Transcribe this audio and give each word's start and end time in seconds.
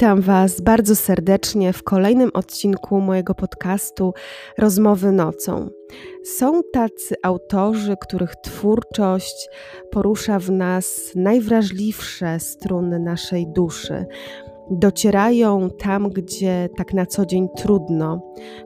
Witam 0.00 0.20
Was 0.20 0.60
bardzo 0.60 0.96
serdecznie 0.96 1.72
w 1.72 1.82
kolejnym 1.82 2.30
odcinku 2.34 3.00
mojego 3.00 3.34
podcastu 3.34 4.14
Rozmowy 4.58 5.12
nocą. 5.12 5.70
Są 6.24 6.60
tacy 6.72 7.14
autorzy, 7.22 7.96
których 8.00 8.36
twórczość 8.36 9.48
porusza 9.90 10.38
w 10.38 10.50
nas 10.50 11.12
najwrażliwsze 11.14 12.40
struny 12.40 12.98
naszej 12.98 13.46
duszy 13.52 14.06
docierają 14.70 15.70
tam, 15.70 16.08
gdzie 16.08 16.68
tak 16.76 16.94
na 16.94 17.06
co 17.06 17.26
dzień 17.26 17.48
trudno 17.56 18.20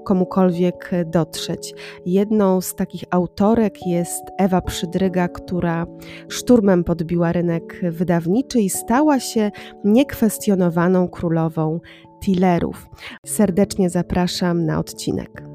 komukolwiek 0.05 0.91
dotrzeć. 1.07 1.75
Jedną 2.07 2.61
z 2.61 2.75
takich 2.75 3.05
autorek 3.11 3.87
jest 3.87 4.23
Ewa 4.39 4.61
Przydryga, 4.61 5.29
która 5.29 5.87
szturmem 6.29 6.85
podbiła 6.85 7.33
rynek 7.33 7.81
wydawniczy 7.91 8.61
i 8.61 8.71
stała 8.71 9.21
się 9.21 9.51
niekwestionowaną 9.85 11.09
królową 11.09 11.81
tillerów. 12.21 12.89
Serdecznie 13.27 13.91
zapraszam 13.91 14.67
na 14.67 14.79
odcinek. 14.79 15.54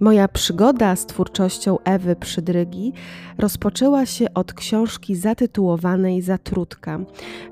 Moja 0.00 0.28
przygoda 0.28 0.96
z 0.96 1.06
twórczością 1.06 1.78
Ewy 1.84 2.16
Przydrygi 2.16 2.92
rozpoczęła 3.38 4.06
się 4.06 4.34
od 4.34 4.52
książki 4.52 5.16
zatytułowanej 5.16 6.22
Zatrutka. 6.22 7.00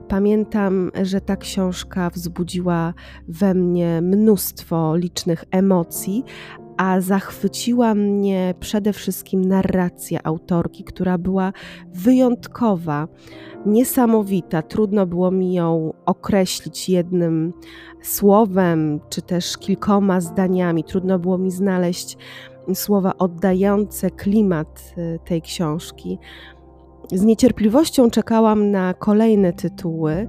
Pamiętam, 0.09 0.91
że 1.03 1.21
ta 1.21 1.37
książka 1.37 2.11
wzbudziła 2.11 2.95
we 3.29 3.55
mnie 3.55 4.01
mnóstwo 4.03 4.97
licznych 4.97 5.45
emocji, 5.51 6.25
a 6.77 7.01
zachwyciła 7.01 7.95
mnie 7.95 8.55
przede 8.61 8.93
wszystkim 8.93 9.45
narracja 9.45 10.21
autorki, 10.25 10.85
która 10.85 11.19
była 11.19 11.53
wyjątkowa, 11.93 13.09
niesamowita. 13.67 14.63
Trudno 14.63 15.07
było 15.07 15.31
mi 15.31 15.55
ją 15.55 15.93
określić 16.07 16.89
jednym 16.89 17.53
słowem, 18.03 19.01
czy 19.09 19.23
też 19.23 19.59
kilkoma 19.59 20.21
zdaniami. 20.21 20.85
Trudno 20.85 21.19
było 21.19 21.39
mi 21.39 21.51
znaleźć 21.51 22.17
słowa 22.75 23.13
oddające 23.19 24.11
klimat 24.11 24.95
y, 24.99 25.19
tej 25.25 25.43
książki. 25.43 26.19
Z 27.13 27.23
niecierpliwością 27.25 28.11
czekałam 28.11 28.71
na 28.71 28.95
kolejne 28.95 29.53
tytuły. 29.53 30.29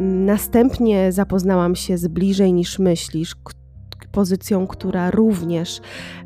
Następnie 0.00 1.12
zapoznałam 1.12 1.76
się 1.76 1.98
z 1.98 2.08
bliżej 2.08 2.52
niż 2.52 2.78
myślisz, 2.78 3.34
pozycją, 4.06 4.66
która 4.66 5.10
również 5.10 5.80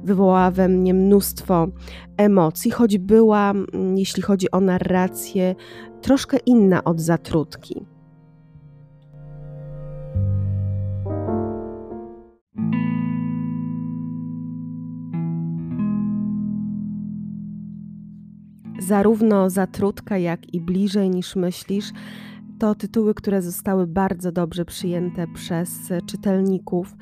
wywołała 0.05 0.51
we 0.51 0.69
mnie 0.69 0.95
mnóstwo 0.95 1.69
emocji, 2.17 2.71
choć 2.71 2.99
była, 2.99 3.51
mm, 3.51 3.99
jeśli 3.99 4.23
chodzi 4.23 4.51
o 4.51 4.61
narrację, 4.61 5.55
troszkę 6.03 6.37
inna 6.37 6.85
od 6.85 7.01
zatrutki. 7.01 7.87
Zarówno 18.79 19.51
Zatrutka, 19.51 20.19
jak 20.19 20.55
i 20.55 20.61
Bliżej 20.61 21.11
niż 21.11 21.37
myślisz 21.37 21.93
to 22.63 22.75
tytuły, 22.75 23.15
które 23.15 23.43
zostały 23.43 23.87
bardzo 23.87 24.33
dobrze 24.33 24.65
przyjęte 24.65 25.27
przez 25.35 25.71
czytelników. 26.07 26.97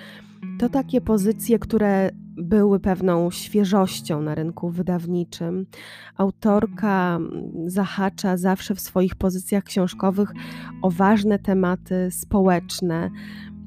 To 0.58 0.68
takie 0.68 1.00
pozycje, 1.00 1.58
które 1.58 2.10
były 2.36 2.80
pewną 2.80 3.30
świeżością 3.30 4.22
na 4.22 4.34
rynku 4.34 4.70
wydawniczym. 4.70 5.66
Autorka 6.16 7.18
zahacza 7.66 8.36
zawsze 8.36 8.74
w 8.74 8.80
swoich 8.80 9.14
pozycjach 9.14 9.64
książkowych 9.64 10.32
o 10.82 10.90
ważne 10.90 11.38
tematy 11.38 12.10
społeczne. 12.10 13.10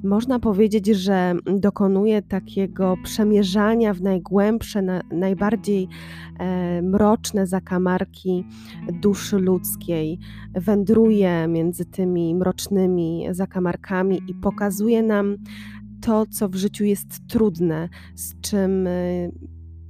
Można 0.04 0.40
powiedzieć, 0.40 0.88
że 0.88 1.36
dokonuje 1.60 2.22
takiego 2.22 2.96
przemierzania 3.04 3.94
w 3.94 4.02
najgłębsze, 4.02 4.82
na, 4.82 5.02
najbardziej 5.12 5.88
e, 6.40 6.82
mroczne 6.82 7.48
zakamarki 7.48 8.46
duszy 9.02 9.38
ludzkiej. 9.38 10.20
Wędruje 10.54 11.48
między 11.48 11.86
tymi 11.86 12.36
mrocznymi 12.36 13.28
zakamarkami 13.32 14.22
i 14.28 14.34
pokazuje 14.34 15.04
nam 15.04 15.38
to, 16.04 16.26
co 16.26 16.50
w 16.50 16.56
życiu 16.56 16.84
jest 16.84 17.28
trudne, 17.28 17.90
z 18.16 18.42
czym 18.42 18.88
y, 18.88 19.32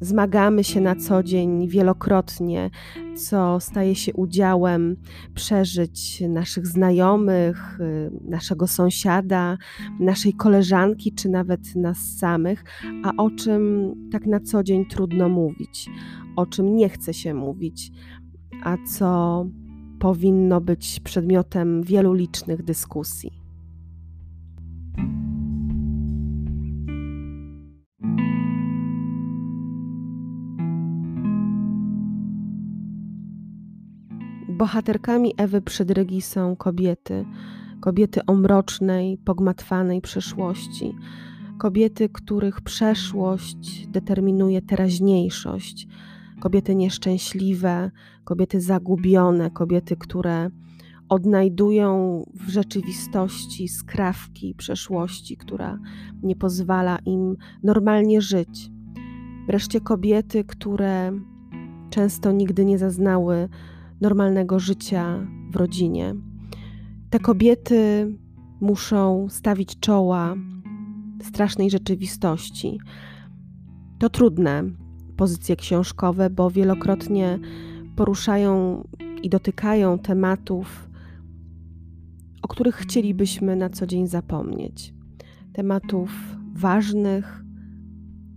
zmagamy 0.01 0.63
się 0.63 0.81
na 0.81 0.95
co 0.95 1.23
dzień 1.23 1.67
wielokrotnie, 1.67 2.69
co 3.15 3.59
staje 3.59 3.95
się 3.95 4.13
udziałem 4.13 4.95
przeżyć 5.35 6.21
naszych 6.29 6.67
znajomych, 6.67 7.79
y, 7.79 8.11
naszego 8.21 8.67
sąsiada, 8.67 9.57
naszej 9.99 10.33
koleżanki, 10.33 11.13
czy 11.13 11.29
nawet 11.29 11.75
nas 11.75 11.97
samych, 11.97 12.63
a 13.03 13.11
o 13.17 13.31
czym 13.31 13.93
tak 14.11 14.25
na 14.25 14.39
co 14.39 14.63
dzień 14.63 14.85
trudno 14.85 15.29
mówić, 15.29 15.89
o 16.35 16.45
czym 16.45 16.75
nie 16.75 16.89
chce 16.89 17.13
się 17.13 17.33
mówić, 17.33 17.91
a 18.63 18.77
co 18.87 19.45
powinno 19.99 20.61
być 20.61 20.99
przedmiotem 20.99 21.83
wielu 21.83 22.13
licznych 22.13 22.63
dyskusji. 22.63 23.42
Bohaterkami 34.57 35.33
Ewy 35.37 35.61
Przydrygi 35.61 36.21
są 36.21 36.55
kobiety, 36.55 37.25
kobiety 37.81 38.25
o 38.27 38.33
mrocznej, 38.33 39.17
pogmatwanej 39.17 40.01
przeszłości, 40.01 40.95
kobiety, 41.57 42.09
których 42.09 42.61
przeszłość 42.61 43.87
determinuje 43.87 44.61
teraźniejszość, 44.61 45.87
kobiety 46.39 46.75
nieszczęśliwe, 46.75 47.91
kobiety 48.23 48.61
zagubione, 48.61 49.51
kobiety, 49.51 49.95
które 49.95 50.49
odnajdują 51.09 52.23
w 52.33 52.49
rzeczywistości 52.49 53.67
skrawki 53.67 54.55
przeszłości, 54.57 55.37
która 55.37 55.79
nie 56.23 56.35
pozwala 56.35 56.97
im 57.05 57.35
normalnie 57.63 58.21
żyć. 58.21 58.69
Wreszcie 59.47 59.81
kobiety, 59.81 60.43
które 60.43 61.11
często 61.89 62.31
nigdy 62.31 62.65
nie 62.65 62.77
zaznały 62.77 63.49
normalnego 64.03 64.59
życia 64.59 65.27
w 65.51 65.55
rodzinie. 65.55 66.15
Te 67.09 67.19
kobiety 67.19 68.11
muszą 68.61 69.27
stawić 69.29 69.79
czoła 69.79 70.35
strasznej 71.21 71.69
rzeczywistości. 71.69 72.79
To 73.99 74.09
trudne 74.09 74.63
pozycje 75.17 75.55
książkowe, 75.55 76.29
bo 76.29 76.51
wielokrotnie 76.51 77.39
poruszają 77.95 78.83
i 79.23 79.29
dotykają 79.29 79.99
tematów, 79.99 80.89
o 82.41 82.47
których 82.47 82.75
chcielibyśmy 82.75 83.55
na 83.55 83.69
co 83.69 83.87
dzień 83.87 84.07
zapomnieć. 84.07 84.93
Tematów 85.53 86.09
ważnych, 86.53 87.43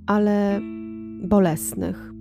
ale 0.07 0.61
bolesnych. 1.23 2.16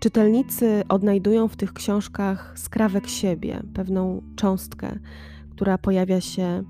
Czytelnicy 0.00 0.82
odnajdują 0.88 1.48
w 1.48 1.56
tych 1.56 1.72
książkach 1.72 2.52
skrawek 2.58 3.08
siebie, 3.08 3.62
pewną 3.74 4.22
cząstkę, 4.36 4.98
która 5.50 5.78
pojawia 5.78 6.20
się 6.20 6.64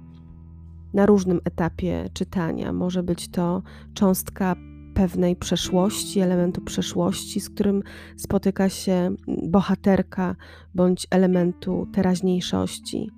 na 0.94 1.06
różnym 1.06 1.41
etapie 1.44 2.11
czytania. 2.12 2.73
Może 2.73 3.03
być 3.03 3.29
to 3.29 3.62
cząstka 3.94 4.56
pewnej 4.94 5.37
przeszłości, 5.37 6.21
elementu 6.21 6.61
przeszłości, 6.61 7.41
z 7.41 7.50
którym 7.50 7.82
spotyka 8.17 8.69
się 8.69 9.15
bohaterka, 9.43 10.37
bądź 10.75 11.06
elementu 11.11 11.87
teraźniejszości. 11.93 13.11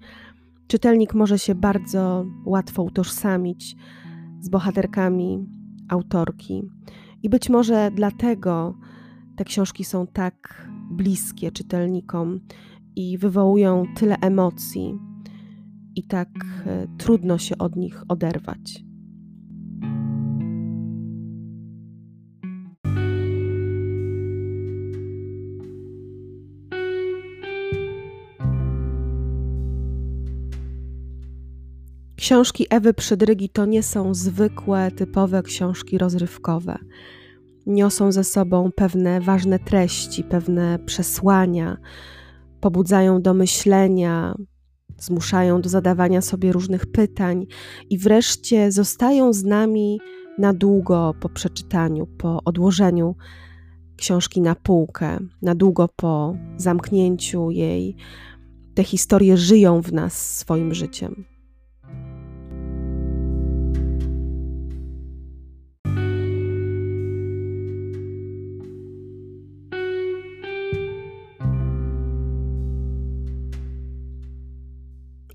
Czytelnik 0.66 1.14
może 1.14 1.38
się 1.38 1.54
bardzo 1.54 2.24
łatwo 2.44 2.82
utożsamić 2.82 3.76
z 4.40 4.48
bohaterkami 4.48 5.46
autorki. 5.88 6.62
I 7.22 7.28
być 7.28 7.48
może 7.48 7.90
dlatego 7.94 8.74
te 9.36 9.44
książki 9.44 9.84
są 9.84 10.06
tak 10.06 10.68
bliskie 10.90 11.52
czytelnikom 11.52 12.40
i 12.96 13.18
wywołują 13.18 13.84
tyle 13.96 14.16
emocji, 14.20 14.98
i 15.96 16.02
tak 16.02 16.28
e, 16.66 16.86
trudno 16.98 17.38
się 17.38 17.58
od 17.58 17.76
nich 17.76 18.02
oderwać. 18.08 18.84
Książki 32.16 32.66
Ewy 32.70 32.94
Przydrygi 32.94 33.48
to 33.48 33.66
nie 33.66 33.82
są 33.82 34.14
zwykłe, 34.14 34.90
typowe 34.90 35.42
książki 35.42 35.98
rozrywkowe. 35.98 36.78
Niosą 37.66 38.12
ze 38.12 38.24
sobą 38.24 38.70
pewne 38.76 39.20
ważne 39.20 39.58
treści, 39.58 40.24
pewne 40.24 40.78
przesłania, 40.78 41.76
pobudzają 42.60 43.22
do 43.22 43.34
myślenia, 43.34 44.34
zmuszają 44.98 45.60
do 45.60 45.68
zadawania 45.68 46.20
sobie 46.20 46.52
różnych 46.52 46.86
pytań 46.86 47.46
i 47.90 47.98
wreszcie 47.98 48.72
zostają 48.72 49.32
z 49.32 49.44
nami 49.44 50.00
na 50.38 50.52
długo 50.52 51.14
po 51.20 51.28
przeczytaniu, 51.28 52.06
po 52.06 52.44
odłożeniu 52.44 53.14
książki 53.96 54.40
na 54.40 54.54
półkę, 54.54 55.18
na 55.42 55.54
długo 55.54 55.88
po 55.96 56.36
zamknięciu 56.56 57.50
jej. 57.50 57.96
Te 58.74 58.84
historie 58.84 59.36
żyją 59.36 59.82
w 59.82 59.92
nas 59.92 60.36
swoim 60.38 60.74
życiem. 60.74 61.31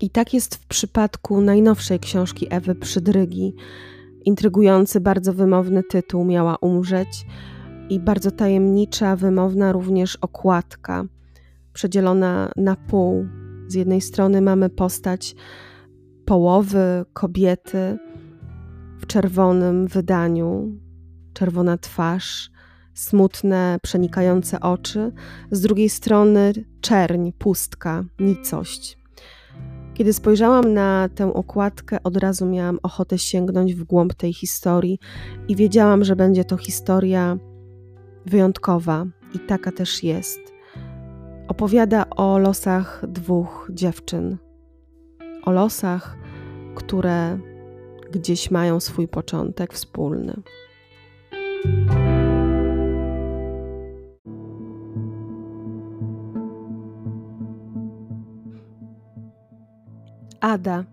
I 0.00 0.10
tak 0.10 0.34
jest 0.34 0.54
w 0.54 0.66
przypadku 0.66 1.40
najnowszej 1.40 2.00
książki 2.00 2.46
Ewy 2.50 2.74
Przydrygi. 2.74 3.54
Intrygujący, 4.24 5.00
bardzo 5.00 5.32
wymowny 5.32 5.82
tytuł 5.82 6.24
miała 6.24 6.56
umrzeć 6.56 7.26
i 7.88 8.00
bardzo 8.00 8.30
tajemnicza, 8.30 9.16
wymowna 9.16 9.72
również 9.72 10.16
okładka, 10.16 11.04
przedzielona 11.72 12.52
na 12.56 12.76
pół. 12.76 13.26
Z 13.68 13.74
jednej 13.74 14.00
strony 14.00 14.40
mamy 14.40 14.70
postać 14.70 15.34
połowy 16.24 17.04
kobiety 17.12 17.98
w 18.98 19.06
czerwonym 19.06 19.86
wydaniu, 19.86 20.78
czerwona 21.32 21.78
twarz, 21.78 22.50
smutne, 22.94 23.78
przenikające 23.82 24.60
oczy, 24.60 25.12
z 25.50 25.60
drugiej 25.60 25.88
strony 25.88 26.52
czerń, 26.80 27.30
pustka, 27.38 28.04
nicość. 28.20 28.98
Kiedy 29.98 30.12
spojrzałam 30.12 30.74
na 30.74 31.08
tę 31.14 31.34
okładkę, 31.34 31.98
od 32.04 32.16
razu 32.16 32.46
miałam 32.46 32.78
ochotę 32.82 33.18
sięgnąć 33.18 33.74
w 33.74 33.84
głąb 33.84 34.14
tej 34.14 34.32
historii 34.32 34.98
i 35.48 35.56
wiedziałam, 35.56 36.04
że 36.04 36.16
będzie 36.16 36.44
to 36.44 36.56
historia 36.56 37.38
wyjątkowa 38.26 39.06
i 39.34 39.38
taka 39.38 39.72
też 39.72 40.04
jest. 40.04 40.40
Opowiada 41.48 42.10
o 42.10 42.38
losach 42.38 43.04
dwóch 43.08 43.70
dziewczyn, 43.72 44.36
o 45.44 45.50
losach, 45.50 46.16
które 46.74 47.38
gdzieś 48.12 48.50
mają 48.50 48.80
swój 48.80 49.08
początek 49.08 49.74
wspólny. 49.74 50.42
Ada. 60.40 60.84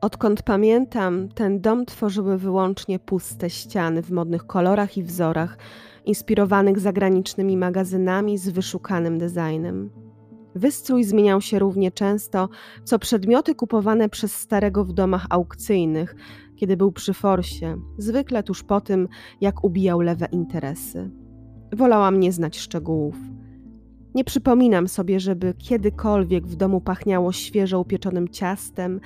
Odkąd 0.00 0.42
pamiętam, 0.42 1.28
ten 1.28 1.60
dom 1.60 1.86
tworzyły 1.86 2.38
wyłącznie 2.38 2.98
puste 2.98 3.50
ściany 3.50 4.02
w 4.02 4.10
modnych 4.10 4.46
kolorach 4.46 4.96
i 4.96 5.02
wzorach, 5.02 5.58
inspirowanych 6.04 6.78
zagranicznymi 6.78 7.56
magazynami 7.56 8.38
z 8.38 8.48
wyszukanym 8.48 9.18
designem. 9.18 9.90
Wystrój 10.54 11.04
zmieniał 11.04 11.40
się 11.40 11.58
równie 11.58 11.90
często, 11.90 12.48
co 12.84 12.98
przedmioty 12.98 13.54
kupowane 13.54 14.08
przez 14.08 14.34
starego 14.34 14.84
w 14.84 14.92
domach 14.92 15.26
aukcyjnych, 15.30 16.14
kiedy 16.56 16.76
był 16.76 16.92
przy 16.92 17.14
forsie, 17.14 17.76
zwykle 17.98 18.42
tuż 18.42 18.62
po 18.62 18.80
tym, 18.80 19.08
jak 19.40 19.64
ubijał 19.64 20.00
lewe 20.00 20.26
interesy. 20.32 21.10
Wolałam 21.72 22.20
nie 22.20 22.32
znać 22.32 22.58
szczegółów. 22.58 23.16
Nie 24.14 24.24
przypominam 24.24 24.88
sobie, 24.88 25.20
żeby 25.20 25.54
kiedykolwiek 25.58 26.46
w 26.46 26.56
domu 26.56 26.80
pachniało 26.80 27.32
świeżo 27.32 27.80
upieczonym 27.80 28.28
ciastem, 28.28 29.00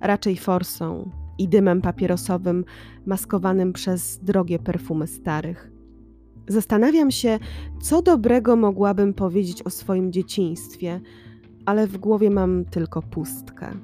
raczej 0.00 0.36
forsą 0.36 1.10
i 1.38 1.48
dymem 1.48 1.80
papierosowym 1.80 2.64
maskowanym 3.06 3.72
przez 3.72 4.18
drogie 4.18 4.58
perfumy 4.58 5.06
starych. 5.06 5.70
Zastanawiam 6.48 7.10
się, 7.10 7.38
co 7.82 8.02
dobrego 8.02 8.56
mogłabym 8.56 9.14
powiedzieć 9.14 9.62
o 9.62 9.70
swoim 9.70 10.12
dzieciństwie, 10.12 11.00
ale 11.66 11.86
w 11.86 11.98
głowie 11.98 12.30
mam 12.30 12.64
tylko 12.64 13.02
pustkę. 13.02 13.74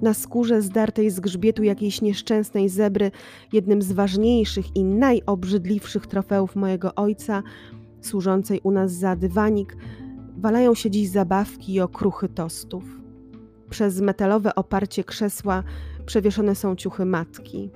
Na 0.00 0.14
skórze 0.14 0.62
zdartej 0.62 1.10
z 1.10 1.20
grzbietu 1.20 1.62
jakiejś 1.62 2.02
nieszczęsnej 2.02 2.68
zebry, 2.68 3.10
jednym 3.52 3.82
z 3.82 3.92
ważniejszych 3.92 4.76
i 4.76 4.84
najobrzydliwszych 4.84 6.06
trofeów 6.06 6.56
mojego 6.56 6.94
ojca, 6.94 7.42
służącej 8.00 8.60
u 8.62 8.70
nas 8.70 8.92
za 8.92 9.16
dywanik, 9.16 9.76
walają 10.36 10.74
się 10.74 10.90
dziś 10.90 11.08
zabawki 11.08 11.74
i 11.74 11.80
okruchy 11.80 12.28
tostów. 12.28 12.84
Przez 13.70 14.00
metalowe 14.00 14.54
oparcie 14.54 15.04
krzesła 15.04 15.62
przewieszone 16.06 16.54
są 16.54 16.76
ciuchy 16.76 17.04
matki. 17.04 17.70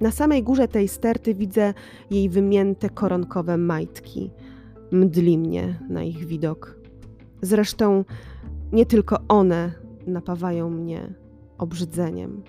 Na 0.00 0.10
samej 0.10 0.42
górze 0.42 0.68
tej 0.68 0.88
sterty 0.88 1.34
widzę 1.34 1.74
jej 2.10 2.28
wymięte 2.28 2.90
koronkowe 2.90 3.56
majtki. 3.56 4.30
Mdli 4.90 5.38
mnie 5.38 5.80
na 5.88 6.02
ich 6.02 6.24
widok. 6.24 6.78
Zresztą 7.42 8.04
nie 8.72 8.86
tylko 8.86 9.18
one 9.28 9.72
napawają 10.06 10.70
mnie 10.70 11.14
obrzydzeniem. 11.58 12.42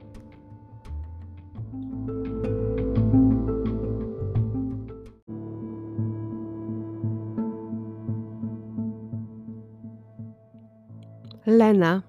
Lena. 11.47 12.03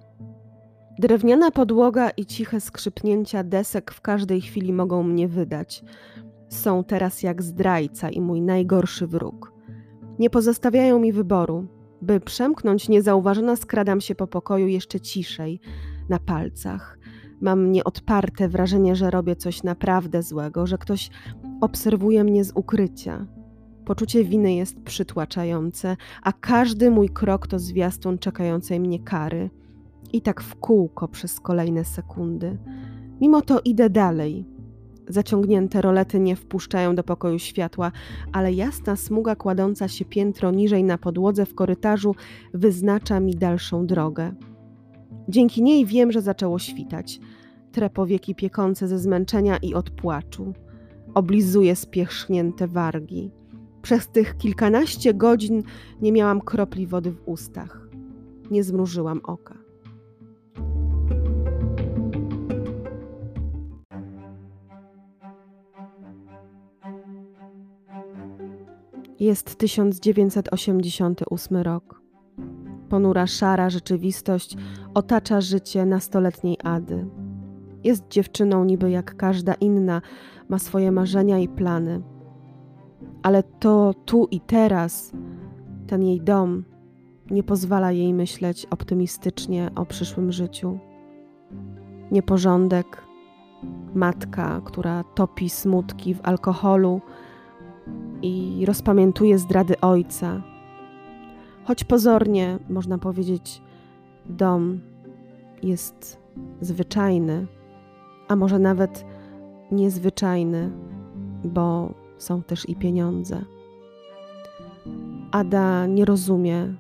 Drewniana 0.99 1.50
podłoga 1.50 2.11
i 2.11 2.26
ciche 2.26 2.61
skrzypnięcia 2.61 3.44
desek 3.44 3.92
w 3.92 4.00
każdej 4.00 4.40
chwili 4.40 4.73
mogą 4.73 5.02
mnie 5.02 5.28
wydać. 5.28 5.85
Są 6.49 6.85
teraz 6.85 7.23
jak 7.23 7.42
zdrajca 7.42 8.11
i 8.11 8.21
mój 8.21 8.40
najgorszy 8.40 9.07
wróg. 9.07 9.52
Nie 10.18 10.30
pozostawiają 10.30 10.99
mi 10.99 11.12
wyboru. 11.12 11.66
By 12.02 12.21
przemknąć 12.21 12.88
niezauważona, 12.88 13.57
skradam 13.57 14.00
się 14.00 14.14
po 14.14 14.26
pokoju 14.26 14.66
jeszcze 14.66 15.00
ciszej, 15.00 15.61
na 16.09 16.18
palcach. 16.18 16.99
Mam 17.40 17.73
nieodparte 17.73 18.49
wrażenie, 18.49 18.97
że 18.97 19.11
robię 19.11 19.37
coś 19.37 19.62
naprawdę 19.62 20.23
złego, 20.23 20.66
że 20.66 20.78
ktoś 20.78 21.11
obserwuje 21.61 22.25
mnie 22.25 22.45
z 22.45 22.52
ukrycia. 22.54 23.26
Poczucie 23.88 24.25
winy 24.25 24.54
jest 24.54 24.80
przytłaczające, 24.80 25.97
a 26.23 26.33
każdy 26.33 26.90
mój 26.90 27.09
krok 27.09 27.47
to 27.47 27.59
zwiastun 27.59 28.18
czekającej 28.18 28.80
mnie 28.80 28.99
kary. 28.99 29.50
I 30.12 30.23
tak 30.23 30.40
w 30.40 30.54
kółko 30.54 31.09
przez 31.09 31.40
kolejne 31.40 31.85
sekundy. 31.85 32.59
Mimo 33.21 33.42
to 33.42 33.61
idę 33.64 33.90
dalej. 33.90 34.45
Zaciągnięte 35.09 35.83
rolety 35.83 36.21
nie 36.21 36.37
wpuszczają 36.37 36.95
do 36.95 37.04
pokoju 37.04 37.38
światła, 37.38 37.92
ale 38.33 38.52
jasna 38.52 38.97
smuga 38.97 39.37
kładąca 39.37 39.88
się 39.88 40.04
piętro 40.04 40.50
niżej 40.50 40.85
na 40.85 40.99
podłodze 40.99 41.47
w 41.47 41.54
korytarzu 41.54 42.14
wyznacza 42.54 43.21
mi 43.21 43.35
dalszą 43.35 43.87
drogę. 43.87 44.33
Dzięki 45.28 45.62
niej 45.62 45.87
wiem, 45.87 46.12
że 46.12 46.23
zaczęło 46.23 46.59
świtać. 46.59 47.21
Tre 47.73 47.90
powieki 47.90 48.35
piekące 48.35 48.88
ze 48.88 48.99
zmęczenia 48.99 49.57
i 49.57 49.75
odpłaczu. 49.75 50.52
Oblizuję 51.14 51.76
spierzchnięte 51.76 52.66
wargi. 52.66 53.38
Przez 53.82 54.08
tych 54.08 54.37
kilkanaście 54.37 55.14
godzin 55.14 55.62
nie 56.00 56.12
miałam 56.12 56.40
kropli 56.40 56.87
wody 56.87 57.11
w 57.11 57.28
ustach. 57.28 57.88
Nie 58.50 58.64
zmrużyłam 58.64 59.20
oka. 59.25 59.54
Jest 69.20 69.56
1988 69.56 71.56
rok. 71.56 72.02
Ponura 72.88 73.26
szara 73.26 73.70
rzeczywistość 73.70 74.56
otacza 74.94 75.40
życie 75.40 75.87
nastoletniej 75.87 76.56
Ady. 76.64 77.06
Jest 77.85 78.08
dziewczyną 78.08 78.64
niby 78.64 78.90
jak 78.90 79.16
każda 79.16 79.54
inna, 79.54 80.02
ma 80.49 80.58
swoje 80.58 80.92
marzenia 80.92 81.38
i 81.38 81.49
plany 81.49 82.02
ale 83.28 83.42
to 83.42 83.94
tu 84.04 84.28
i 84.30 84.40
teraz, 84.40 85.12
ten 85.87 86.02
jej 86.02 86.20
dom, 86.20 86.64
nie 87.30 87.42
pozwala 87.42 87.92
jej 87.92 88.14
myśleć 88.14 88.66
optymistycznie 88.66 89.70
o 89.76 89.87
przyszłym 89.87 90.32
życiu. 90.32 90.78
Nieporządek, 92.11 93.04
matka, 93.94 94.61
która 94.64 95.04
topi 95.04 95.50
smutki 95.50 96.14
w 96.14 96.20
alkoholu 96.23 97.00
i 98.23 98.64
rozpamiętuje 98.66 99.38
zdrady 99.38 99.80
ojca. 99.80 100.42
Choć 101.64 101.85
pozornie, 101.85 102.58
można 102.68 102.99
powiedzieć, 102.99 103.62
dom 104.26 104.80
jest 105.62 106.20
zwyczajny, 106.61 107.47
a 108.28 108.37
może 108.37 108.58
nawet 108.58 109.04
niezwyczajny, 109.73 110.70
bo 111.44 111.94
są 112.18 112.42
też 112.42 112.68
i 112.68 112.76
pieniądze. 112.76 113.44
Ada 115.30 115.87
nie 115.87 116.04
rozumie, 116.04 116.75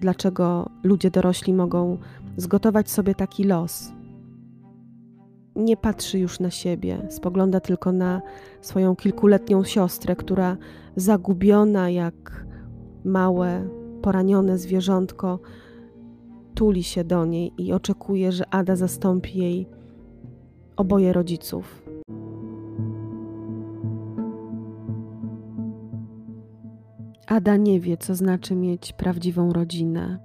dlaczego 0.00 0.70
ludzie 0.82 1.10
dorośli 1.10 1.54
mogą 1.54 1.98
zgotować 2.36 2.90
sobie 2.90 3.14
taki 3.14 3.44
los. 3.44 3.92
Nie 5.56 5.76
patrzy 5.76 6.18
już 6.18 6.40
na 6.40 6.50
siebie, 6.50 7.06
spogląda 7.10 7.60
tylko 7.60 7.92
na 7.92 8.22
swoją 8.60 8.96
kilkuletnią 8.96 9.64
siostrę, 9.64 10.16
która 10.16 10.56
zagubiona 10.96 11.90
jak 11.90 12.46
małe, 13.04 13.68
poranione 14.02 14.58
zwierzątko, 14.58 15.38
tuli 16.54 16.82
się 16.82 17.04
do 17.04 17.24
niej 17.24 17.52
i 17.58 17.72
oczekuje, 17.72 18.32
że 18.32 18.54
Ada 18.54 18.76
zastąpi 18.76 19.38
jej 19.38 19.66
oboje 20.76 21.12
rodziców. 21.12 21.83
Ada 27.26 27.56
nie 27.56 27.80
wie, 27.80 27.96
co 27.96 28.14
znaczy 28.14 28.54
mieć 28.54 28.92
prawdziwą 28.92 29.52
rodzinę. 29.52 30.18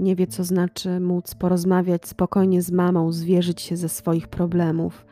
Nie 0.00 0.16
wie, 0.16 0.26
co 0.26 0.44
znaczy 0.44 1.00
móc 1.00 1.34
porozmawiać 1.34 2.06
spokojnie 2.06 2.62
z 2.62 2.70
mamą, 2.70 3.12
zwierzyć 3.12 3.60
się 3.60 3.76
ze 3.76 3.88
swoich 3.88 4.28
problemów. 4.28 5.06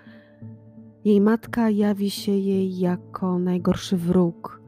Jej 1.04 1.20
matka 1.20 1.70
jawi 1.70 2.10
się 2.10 2.32
jej 2.32 2.78
jako 2.78 3.38
najgorszy 3.38 3.96
wróg, 3.96 4.62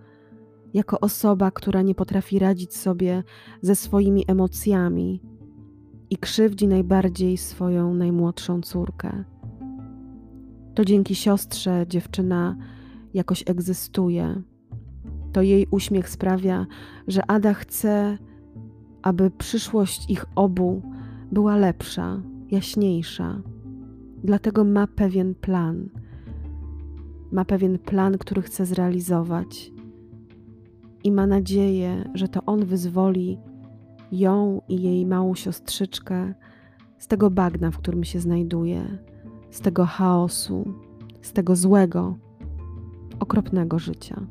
jako 0.75 1.01
osoba, 1.01 1.51
która 1.51 1.83
nie 1.83 1.95
potrafi 1.95 2.39
radzić 2.39 2.77
sobie 2.77 3.23
ze 3.63 3.77
swoimi 3.77 4.25
emocjami 4.29 5.23
i 6.11 6.17
krzywdzi 6.17 6.69
najbardziej 6.69 7.37
swoją 7.37 7.95
najmłodszą 7.95 8.63
córkę. 8.63 9.25
To 10.75 10.85
dzięki 10.85 11.15
siostrze 11.15 11.85
dziewczyna 11.89 12.57
jakoś 13.15 13.45
egzystuje. 13.47 14.43
To 15.33 15.43
jej 15.43 15.67
uśmiech 15.71 16.09
sprawia, 16.09 16.67
że 17.09 17.31
Ada 17.31 17.55
chce, 17.55 18.19
aby 19.03 19.31
przyszłość 19.31 20.11
ich 20.11 20.25
obu 20.35 20.83
była 21.33 21.57
lepsza, 21.57 22.23
jaśniejsza. 22.51 23.43
Dlatego 24.25 24.65
ma 24.65 24.87
pewien 24.87 25.35
plan. 25.35 25.89
Ma 27.33 27.45
pewien 27.45 27.79
plan, 27.79 28.19
który 28.19 28.43
chce 28.43 28.67
zrealizować. 28.67 29.73
I 31.05 31.13
ma 31.13 31.27
nadzieję, 31.27 32.11
że 32.15 32.29
to 32.29 32.45
on 32.45 32.65
wyzwoli 32.65 33.39
ją 34.13 34.61
i 34.69 34.83
jej 34.83 35.07
małą 35.07 35.35
siostrzyczkę 35.35 36.35
z 36.99 37.07
tego 37.07 37.31
bagna, 37.31 37.71
w 37.71 37.79
którym 37.79 38.05
się 38.05 38.21
znajduje, 38.21 38.99
z 39.51 39.61
tego 39.61 39.87
chaosu, 39.87 40.75
z 41.23 41.33
tego 41.33 41.57
złego, 41.57 42.19
okropnego 43.21 43.79
życia. 43.79 44.27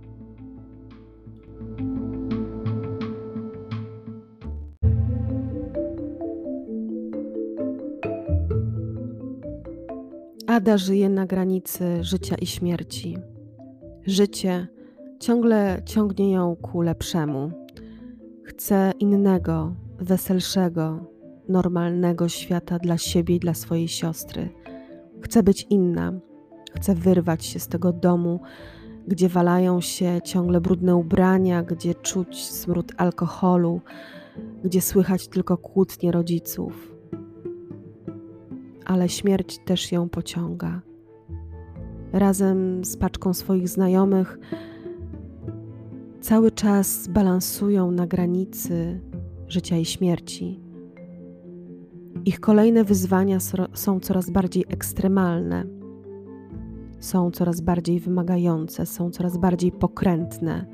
Ada 10.51 10.77
żyje 10.77 11.09
na 11.09 11.25
granicy 11.25 12.03
życia 12.03 12.35
i 12.35 12.45
śmierci. 12.45 13.17
Życie 14.05 14.67
ciągle 15.19 15.81
ciągnie 15.85 16.31
ją 16.31 16.55
ku 16.55 16.81
lepszemu. 16.81 17.51
Chce 18.43 18.91
innego, 18.99 19.75
weselszego, 19.99 21.05
normalnego 21.49 22.29
świata 22.29 22.79
dla 22.79 22.97
siebie 22.97 23.35
i 23.35 23.39
dla 23.39 23.53
swojej 23.53 23.87
siostry. 23.87 24.49
Chce 25.21 25.43
być 25.43 25.67
inna, 25.69 26.13
chce 26.75 26.95
wyrwać 26.95 27.45
się 27.45 27.59
z 27.59 27.67
tego 27.67 27.93
domu, 27.93 28.39
gdzie 29.07 29.29
walają 29.29 29.81
się 29.81 30.19
ciągle 30.23 30.61
brudne 30.61 30.95
ubrania, 30.95 31.63
gdzie 31.63 31.95
czuć 31.95 32.45
smród 32.45 32.91
alkoholu, 32.97 33.81
gdzie 34.63 34.81
słychać 34.81 35.27
tylko 35.27 35.57
kłótnie 35.57 36.11
rodziców 36.11 36.90
ale 38.85 39.09
śmierć 39.09 39.57
też 39.65 39.91
ją 39.91 40.09
pociąga. 40.09 40.81
Razem 42.13 42.85
z 42.85 42.97
paczką 42.97 43.33
swoich 43.33 43.69
znajomych 43.69 44.39
cały 46.21 46.51
czas 46.51 47.07
balansują 47.07 47.91
na 47.91 48.07
granicy 48.07 49.01
życia 49.47 49.77
i 49.77 49.85
śmierci. 49.85 50.59
Ich 52.25 52.39
kolejne 52.39 52.83
wyzwania 52.83 53.37
są 53.73 53.99
coraz 53.99 54.29
bardziej 54.29 54.65
ekstremalne, 54.69 55.63
są 56.99 57.31
coraz 57.31 57.61
bardziej 57.61 57.99
wymagające, 57.99 58.85
są 58.85 59.11
coraz 59.11 59.37
bardziej 59.37 59.71
pokrętne. 59.71 60.65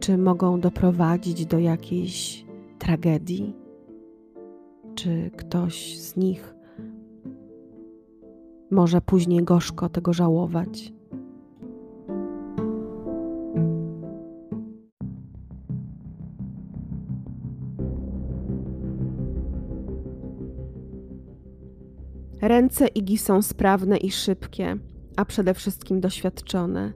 Czy 0.00 0.18
mogą 0.18 0.60
doprowadzić 0.60 1.46
do 1.46 1.58
jakiejś 1.58 2.44
tragedii? 2.78 3.63
Czy 5.04 5.30
ktoś 5.36 5.98
z 5.98 6.16
nich 6.16 6.54
może 8.70 9.00
później 9.00 9.44
gorzko 9.44 9.88
tego 9.88 10.12
żałować. 10.12 10.92
Ręce 22.42 22.86
Igi 22.86 23.18
są 23.18 23.42
sprawne 23.42 23.96
i 23.96 24.10
szybkie, 24.10 24.76
a 25.16 25.24
przede 25.24 25.54
wszystkim 25.54 26.00
doświadczone. 26.00 26.92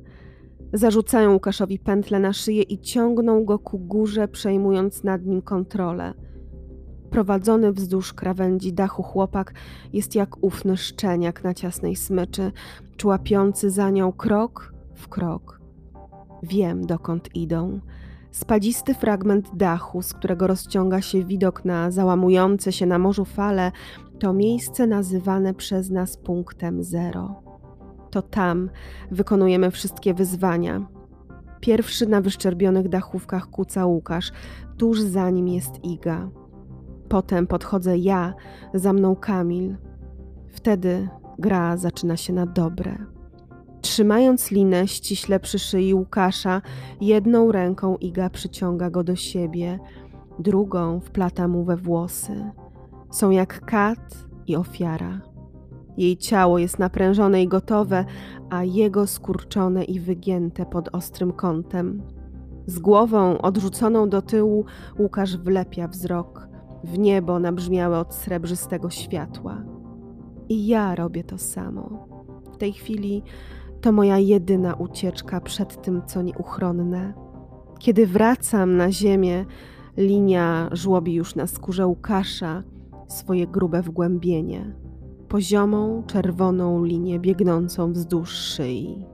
Zarzucają 0.72 1.32
Łukaszowi 1.32 1.78
pętle 1.78 2.20
na 2.20 2.32
szyję 2.32 2.62
i 2.62 2.78
ciągną 2.78 3.44
go 3.44 3.58
ku 3.58 3.78
górze, 3.78 4.28
przejmując 4.28 5.04
nad 5.04 5.26
nim 5.26 5.42
kontrolę. 5.42 6.27
Prowadzony 7.10 7.72
wzdłuż 7.72 8.12
krawędzi 8.12 8.72
dachu 8.72 9.02
chłopak 9.02 9.54
jest 9.92 10.14
jak 10.14 10.44
ufny 10.44 10.76
szczeniak 10.76 11.44
na 11.44 11.54
ciasnej 11.54 11.96
smyczy, 11.96 12.52
człapiący 12.96 13.70
za 13.70 13.90
nią 13.90 14.12
krok 14.12 14.74
w 14.94 15.08
krok. 15.08 15.60
Wiem, 16.42 16.86
dokąd 16.86 17.36
idą. 17.36 17.80
Spadzisty 18.30 18.94
fragment 18.94 19.56
dachu, 19.56 20.02
z 20.02 20.14
którego 20.14 20.46
rozciąga 20.46 21.00
się 21.00 21.24
widok 21.24 21.64
na 21.64 21.90
załamujące 21.90 22.72
się 22.72 22.86
na 22.86 22.98
morzu 22.98 23.24
fale, 23.24 23.72
to 24.18 24.32
miejsce 24.32 24.86
nazywane 24.86 25.54
przez 25.54 25.90
nas 25.90 26.16
punktem 26.16 26.84
zero. 26.84 27.42
To 28.10 28.22
tam 28.22 28.70
wykonujemy 29.10 29.70
wszystkie 29.70 30.14
wyzwania. 30.14 30.86
Pierwszy 31.60 32.06
na 32.06 32.20
wyszczerbionych 32.20 32.88
dachówkach 32.88 33.46
kuca 33.46 33.86
Łukasz, 33.86 34.32
tuż 34.76 35.00
za 35.00 35.30
nim 35.30 35.48
jest 35.48 35.84
Iga. 35.84 36.30
Potem 37.08 37.46
podchodzę 37.46 37.98
ja, 37.98 38.34
za 38.74 38.92
mną 38.92 39.16
Kamil. 39.16 39.76
Wtedy 40.48 41.08
gra 41.38 41.76
zaczyna 41.76 42.16
się 42.16 42.32
na 42.32 42.46
dobre. 42.46 42.98
Trzymając 43.80 44.50
linę 44.50 44.88
ściśle 44.88 45.40
przy 45.40 45.58
szyi 45.58 45.94
Łukasza, 45.94 46.62
jedną 47.00 47.52
ręką 47.52 47.96
Iga 47.96 48.30
przyciąga 48.30 48.90
go 48.90 49.04
do 49.04 49.16
siebie, 49.16 49.78
drugą 50.38 51.00
wplata 51.00 51.48
mu 51.48 51.64
we 51.64 51.76
włosy. 51.76 52.50
Są 53.10 53.30
jak 53.30 53.64
kat 53.64 54.26
i 54.46 54.56
ofiara. 54.56 55.20
Jej 55.96 56.16
ciało 56.16 56.58
jest 56.58 56.78
naprężone 56.78 57.42
i 57.42 57.48
gotowe, 57.48 58.04
a 58.50 58.64
jego 58.64 59.06
skurczone 59.06 59.84
i 59.84 60.00
wygięte 60.00 60.66
pod 60.66 60.94
ostrym 60.94 61.32
kątem. 61.32 62.02
Z 62.66 62.78
głową 62.78 63.38
odrzuconą 63.38 64.08
do 64.08 64.22
tyłu 64.22 64.64
Łukasz 64.98 65.36
wlepia 65.36 65.88
wzrok 65.88 66.47
w 66.92 66.98
niebo 66.98 67.38
nabrzmiałe 67.38 67.98
od 67.98 68.14
srebrzystego 68.14 68.90
światła. 68.90 69.62
I 70.48 70.66
ja 70.66 70.94
robię 70.94 71.24
to 71.24 71.38
samo. 71.38 72.06
W 72.52 72.56
tej 72.56 72.72
chwili 72.72 73.22
to 73.80 73.92
moja 73.92 74.18
jedyna 74.18 74.74
ucieczka 74.74 75.40
przed 75.40 75.82
tym, 75.82 76.02
co 76.06 76.22
nieuchronne. 76.22 77.14
Kiedy 77.78 78.06
wracam 78.06 78.76
na 78.76 78.92
ziemię, 78.92 79.44
linia 79.96 80.68
żłobi 80.72 81.14
już 81.14 81.34
na 81.34 81.46
skórze 81.46 81.86
Łukasza 81.86 82.62
swoje 83.08 83.46
grube 83.46 83.82
wgłębienie, 83.82 84.74
poziomą, 85.28 86.02
czerwoną 86.06 86.84
linię 86.84 87.18
biegnącą 87.18 87.92
wzdłuż 87.92 88.30
szyi. 88.30 89.06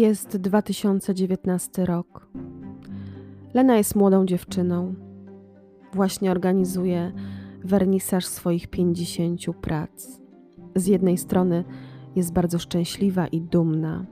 Jest 0.00 0.36
2019 0.36 1.84
rok. 1.84 2.28
Lena 3.54 3.76
jest 3.76 3.96
młodą 3.96 4.26
dziewczyną. 4.26 4.94
Właśnie 5.92 6.30
organizuje 6.30 7.12
wernisaż 7.64 8.26
swoich 8.26 8.68
50 8.68 9.40
prac. 9.60 10.20
Z 10.76 10.86
jednej 10.86 11.18
strony 11.18 11.64
jest 12.16 12.32
bardzo 12.32 12.58
szczęśliwa 12.58 13.26
i 13.26 13.40
dumna, 13.40 14.06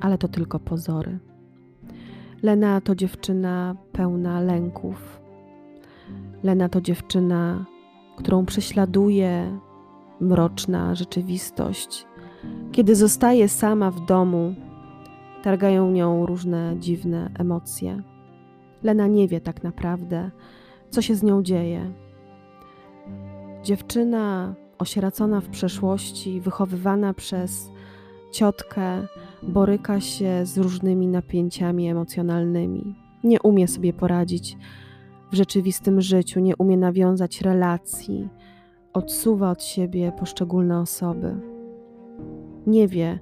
ale 0.00 0.18
to 0.18 0.28
tylko 0.28 0.58
pozory. 0.58 1.18
Lena 2.42 2.80
to 2.80 2.94
dziewczyna 2.94 3.76
pełna 3.92 4.40
lęków. 4.40 5.20
Lena 6.42 6.68
to 6.68 6.80
dziewczyna, 6.80 7.66
którą 8.16 8.46
prześladuje 8.46 9.58
mroczna 10.20 10.94
rzeczywistość. 10.94 12.06
Kiedy 12.72 12.94
zostaje 12.96 13.48
sama 13.48 13.90
w 13.90 14.06
domu, 14.06 14.54
targają 15.42 15.90
nią 15.90 16.26
różne 16.26 16.76
dziwne 16.78 17.30
emocje. 17.38 18.02
Lena 18.82 19.06
nie 19.06 19.28
wie 19.28 19.40
tak 19.40 19.62
naprawdę, 19.62 20.30
co 20.90 21.02
się 21.02 21.14
z 21.14 21.22
nią 21.22 21.42
dzieje. 21.42 21.92
Dziewczyna 23.62 24.54
osieracona 24.78 25.40
w 25.40 25.48
przeszłości, 25.48 26.40
wychowywana 26.40 27.14
przez 27.14 27.70
ciotkę, 28.32 29.06
boryka 29.42 30.00
się 30.00 30.46
z 30.46 30.58
różnymi 30.58 31.08
napięciami 31.08 31.88
emocjonalnymi. 31.88 32.94
Nie 33.24 33.40
umie 33.40 33.68
sobie 33.68 33.92
poradzić 33.92 34.56
w 35.32 35.34
rzeczywistym 35.34 36.00
życiu, 36.00 36.40
nie 36.40 36.56
umie 36.56 36.76
nawiązać 36.76 37.40
relacji, 37.40 38.28
odsuwa 38.92 39.50
od 39.50 39.64
siebie 39.64 40.12
poszczególne 40.18 40.80
osoby. 40.80 41.49
Nie 42.66 42.88
wie, 42.88 43.18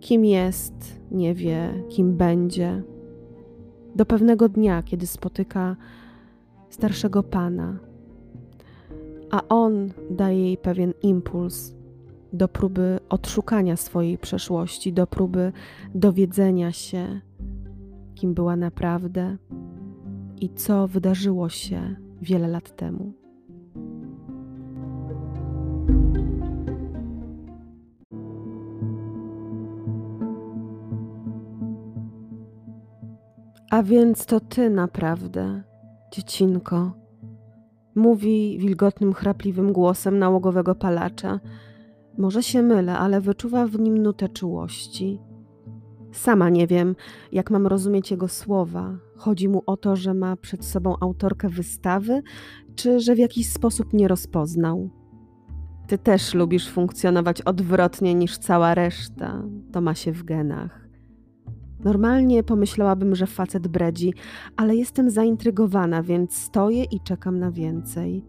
kim 0.00 0.24
jest, 0.24 1.00
nie 1.10 1.34
wie, 1.34 1.84
kim 1.88 2.16
będzie. 2.16 2.82
Do 3.96 4.06
pewnego 4.06 4.48
dnia, 4.48 4.82
kiedy 4.82 5.06
spotyka 5.06 5.76
starszego 6.70 7.22
pana, 7.22 7.78
a 9.30 9.48
on 9.48 9.92
daje 10.10 10.44
jej 10.44 10.56
pewien 10.56 10.92
impuls 11.02 11.74
do 12.32 12.48
próby 12.48 12.98
odszukania 13.08 13.76
swojej 13.76 14.18
przeszłości, 14.18 14.92
do 14.92 15.06
próby 15.06 15.52
dowiedzenia 15.94 16.72
się, 16.72 17.20
kim 18.14 18.34
była 18.34 18.56
naprawdę 18.56 19.36
i 20.40 20.48
co 20.48 20.88
wydarzyło 20.88 21.48
się 21.48 21.96
wiele 22.22 22.48
lat 22.48 22.76
temu. 22.76 23.19
A 33.70 33.82
więc 33.82 34.26
to 34.26 34.40
ty 34.40 34.70
naprawdę, 34.70 35.62
dziecinko, 36.12 36.92
mówi 37.94 38.58
wilgotnym, 38.58 39.12
chrapliwym 39.12 39.72
głosem 39.72 40.18
nałogowego 40.18 40.74
palacza. 40.74 41.40
Może 42.18 42.42
się 42.42 42.62
mylę, 42.62 42.98
ale 42.98 43.20
wyczuwa 43.20 43.66
w 43.66 43.80
nim 43.80 43.98
nutę 43.98 44.28
czułości. 44.28 45.20
Sama 46.12 46.48
nie 46.48 46.66
wiem, 46.66 46.96
jak 47.32 47.50
mam 47.50 47.66
rozumieć 47.66 48.10
jego 48.10 48.28
słowa. 48.28 48.98
Chodzi 49.16 49.48
mu 49.48 49.62
o 49.66 49.76
to, 49.76 49.96
że 49.96 50.14
ma 50.14 50.36
przed 50.36 50.64
sobą 50.64 50.96
autorkę 51.00 51.48
wystawy, 51.48 52.22
czy 52.74 53.00
że 53.00 53.14
w 53.14 53.18
jakiś 53.18 53.52
sposób 53.52 53.92
nie 53.92 54.08
rozpoznał. 54.08 54.90
Ty 55.86 55.98
też 55.98 56.34
lubisz 56.34 56.68
funkcjonować 56.68 57.42
odwrotnie 57.42 58.14
niż 58.14 58.38
cała 58.38 58.74
reszta. 58.74 59.42
To 59.72 59.80
ma 59.80 59.94
się 59.94 60.12
w 60.12 60.24
genach. 60.24 60.79
Normalnie 61.84 62.42
pomyślałabym, 62.42 63.14
że 63.14 63.26
facet 63.26 63.68
bredzi, 63.68 64.14
ale 64.56 64.76
jestem 64.76 65.10
zaintrygowana, 65.10 66.02
więc 66.02 66.34
stoję 66.34 66.84
i 66.84 67.00
czekam 67.00 67.38
na 67.38 67.50
więcej. 67.50 68.24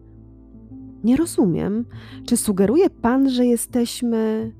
Nie 1.04 1.16
rozumiem. 1.16 1.84
Czy 2.26 2.36
sugeruje 2.36 2.90
pan, 2.90 3.30
że 3.30 3.46
jesteśmy 3.46 4.52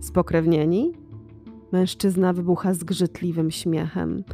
spokrewnieni? 0.00 0.92
Mężczyzna 1.72 2.32
wybucha 2.32 2.74
zgrzytliwym 2.74 3.50
śmiechem. 3.50 4.24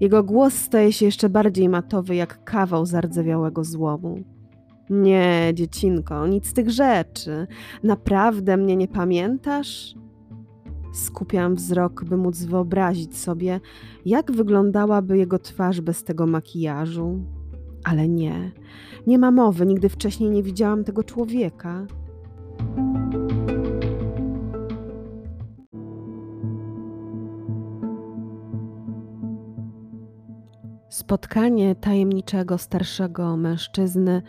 Jego 0.00 0.22
głos 0.22 0.54
staje 0.54 0.92
się 0.92 1.06
jeszcze 1.06 1.28
bardziej 1.28 1.68
matowy, 1.68 2.14
jak 2.14 2.44
kawał 2.44 2.86
zardzewiałego 2.86 3.64
złomu. 3.64 4.18
Nie, 4.90 5.52
dziecinko, 5.54 6.26
nic 6.26 6.46
z 6.46 6.52
tych 6.52 6.70
rzeczy. 6.70 7.46
Naprawdę 7.82 8.56
mnie 8.56 8.76
nie 8.76 8.88
pamiętasz? 8.88 9.94
Skupiam 10.92 11.54
wzrok, 11.54 12.04
by 12.04 12.16
móc 12.16 12.44
wyobrazić 12.44 13.18
sobie, 13.18 13.60
jak 14.06 14.32
wyglądałaby 14.32 15.18
jego 15.18 15.38
twarz 15.38 15.80
bez 15.80 16.04
tego 16.04 16.26
makijażu. 16.26 17.18
Ale 17.84 18.08
nie, 18.08 18.52
nie 19.06 19.18
ma 19.18 19.30
mowy, 19.30 19.66
nigdy 19.66 19.88
wcześniej 19.88 20.30
nie 20.30 20.42
widziałam 20.42 20.84
tego 20.84 21.04
człowieka. 21.04 21.86
Spotkanie 30.88 31.74
tajemniczego 31.74 32.58
starszego 32.58 33.36
mężczyzny 33.36 34.22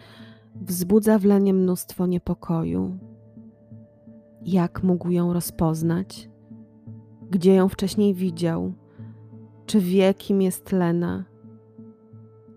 wzbudza 0.56 1.20
w 1.20 1.26
Lenie 1.26 1.54
mnóstwo 1.54 2.08
niepokoju. 2.08 3.00
Jak 4.46 4.84
mógł 4.84 5.10
ją 5.10 5.34
rozpoznać? 5.34 6.31
Gdzie 7.32 7.54
ją 7.54 7.70
wcześniej 7.70 8.14
widział? 8.14 8.74
Czy 9.66 9.80
wie, 9.80 10.14
kim 10.14 10.42
jest 10.42 10.72
Lena? 10.72 11.26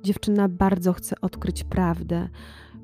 Dziewczyna 0.02 0.48
bardzo 0.48 0.92
chce 0.92 1.16
odkryć 1.20 1.64
prawdę. 1.64 2.28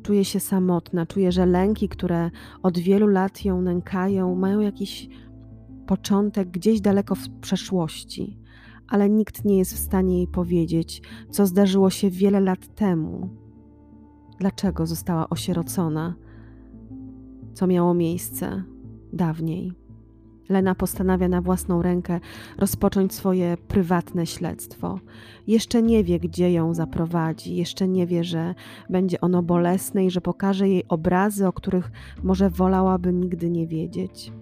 Czuje 0.02 0.24
się 0.24 0.40
samotna, 0.40 1.06
czuje, 1.06 1.32
że 1.32 1.46
lęki, 1.46 1.88
które 1.88 2.30
od 2.62 2.78
wielu 2.78 3.06
lat 3.06 3.44
ją 3.44 3.62
nękają, 3.62 4.34
mają 4.34 4.60
jakiś 4.60 5.08
początek 5.86 6.50
gdzieś 6.50 6.80
daleko 6.80 7.14
w 7.14 7.28
przeszłości, 7.40 8.38
ale 8.88 9.10
nikt 9.10 9.44
nie 9.44 9.58
jest 9.58 9.74
w 9.74 9.78
stanie 9.78 10.16
jej 10.16 10.26
powiedzieć, 10.26 11.02
co 11.30 11.46
zdarzyło 11.46 11.90
się 11.90 12.10
wiele 12.10 12.40
lat 12.40 12.74
temu. 12.74 13.28
Dlaczego 14.38 14.86
została 14.86 15.28
osierocona? 15.28 16.14
Co 17.54 17.66
miało 17.66 17.94
miejsce 17.94 18.64
dawniej? 19.12 19.79
Lena 20.50 20.74
postanawia 20.74 21.28
na 21.28 21.40
własną 21.40 21.82
rękę 21.82 22.20
rozpocząć 22.58 23.14
swoje 23.14 23.56
prywatne 23.68 24.26
śledztwo. 24.26 25.00
Jeszcze 25.46 25.82
nie 25.82 26.04
wie, 26.04 26.20
gdzie 26.20 26.52
ją 26.52 26.74
zaprowadzi, 26.74 27.56
jeszcze 27.56 27.88
nie 27.88 28.06
wie, 28.06 28.24
że 28.24 28.54
będzie 28.90 29.20
ono 29.20 29.42
bolesne 29.42 30.06
i 30.06 30.10
że 30.10 30.20
pokaże 30.20 30.68
jej 30.68 30.84
obrazy, 30.88 31.46
o 31.46 31.52
których 31.52 31.90
może 32.22 32.50
wolałaby 32.50 33.12
nigdy 33.12 33.50
nie 33.50 33.66
wiedzieć. 33.66 34.32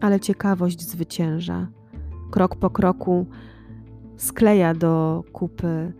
Ale 0.00 0.20
ciekawość 0.20 0.80
zwycięża. 0.80 1.68
Krok 2.30 2.56
po 2.56 2.70
kroku 2.70 3.26
skleja 4.16 4.74
do 4.74 5.24
kupy 5.32 5.92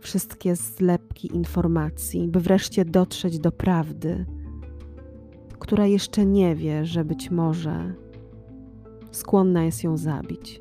wszystkie 0.00 0.56
zlepki 0.56 1.36
informacji, 1.36 2.28
by 2.28 2.40
wreszcie 2.40 2.84
dotrzeć 2.84 3.38
do 3.38 3.52
prawdy, 3.52 4.26
która 5.58 5.86
jeszcze 5.86 6.26
nie 6.26 6.54
wie, 6.54 6.86
że 6.86 7.04
być 7.04 7.30
może 7.30 7.94
skłonna 9.10 9.64
jest 9.64 9.84
ją 9.84 9.96
zabić. 9.96 10.60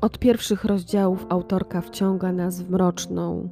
Od 0.00 0.18
pierwszych 0.18 0.64
rozdziałów 0.64 1.26
autorka 1.28 1.80
wciąga 1.80 2.32
nas 2.32 2.62
w 2.62 2.70
mroczną, 2.70 3.48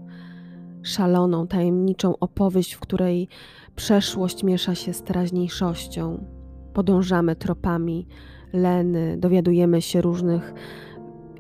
szaloną, 0.83 1.47
tajemniczą 1.47 2.18
opowieść, 2.18 2.73
w 2.73 2.81
której 2.81 3.29
przeszłość 3.77 4.44
miesza 4.44 4.75
się 4.75 4.92
z 4.92 5.03
teraźniejszością. 5.03 6.25
Podążamy 6.73 7.37
tropami 7.37 8.07
Leny, 8.53 9.16
dowiadujemy 9.18 9.83
się 9.83 10.01
różnych 10.01 10.55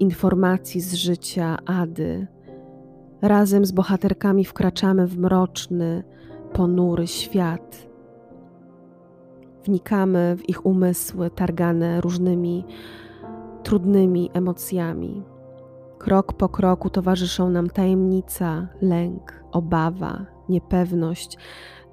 informacji 0.00 0.80
z 0.80 0.94
życia 0.94 1.58
Ady, 1.66 2.26
Razem 3.24 3.64
z 3.64 3.72
bohaterkami 3.72 4.44
wkraczamy 4.44 5.06
w 5.06 5.18
mroczny, 5.18 6.04
ponury 6.52 7.06
świat. 7.06 7.88
Wnikamy 9.64 10.36
w 10.36 10.48
ich 10.48 10.66
umysły, 10.66 11.30
targane 11.30 12.00
różnymi 12.00 12.64
trudnymi 13.62 14.30
emocjami. 14.32 15.22
Krok 15.98 16.32
po 16.32 16.48
kroku 16.48 16.90
towarzyszą 16.90 17.50
nam 17.50 17.70
tajemnica, 17.70 18.68
lęk, 18.80 19.44
obawa, 19.52 20.26
niepewność. 20.48 21.38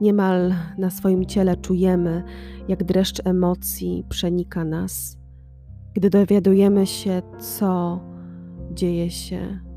Niemal 0.01 0.53
na 0.77 0.89
swoim 0.89 1.25
ciele 1.25 1.55
czujemy, 1.57 2.23
jak 2.67 2.83
dreszcz 2.83 3.21
emocji 3.25 4.05
przenika 4.09 4.63
nas, 4.63 5.17
gdy 5.93 6.09
dowiadujemy 6.09 6.87
się, 6.87 7.21
co 7.39 7.99
dzieje 8.73 9.09
się 9.09 9.70